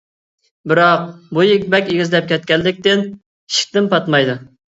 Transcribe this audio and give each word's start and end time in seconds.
بىراق 0.69 1.03
بويى 1.37 1.57
بەك 1.73 1.91
ئېگىزلەپ 1.91 2.31
كەتكەنلىكتىن 2.33 3.05
ئىشىكتىن 3.11 3.93
پاتمايدۇ. 3.95 4.39